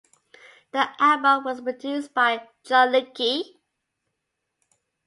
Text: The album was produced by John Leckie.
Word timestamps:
The 0.71 0.89
album 0.99 1.43
was 1.43 1.61
produced 1.61 2.15
by 2.15 2.47
John 2.63 2.91
Leckie. 2.91 3.59